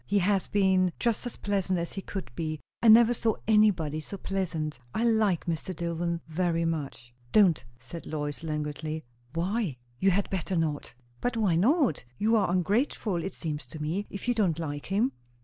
[0.07, 2.59] He has been just as pleasant as he could be.
[2.81, 4.79] I never saw anybody so pleasant.
[4.95, 5.75] I like Mr.
[5.75, 9.03] Dillwyn very much." "Don't!" said Lois languidly.
[9.35, 12.03] "Why?" "You had better not." "But why not?
[12.17, 15.11] You are ungrateful, it seems to me, if you don't like him."